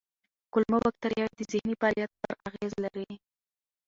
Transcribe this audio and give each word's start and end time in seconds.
کولمو 0.51 0.77
بکتریاوې 0.85 1.33
د 1.37 1.41
ذهني 1.51 1.75
فعالیت 1.79 2.11
پر 2.21 2.31
اغېز 2.47 2.73
لري. 2.83 3.09